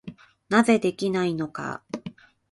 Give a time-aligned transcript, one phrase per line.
[0.49, 1.83] なぜできないのか。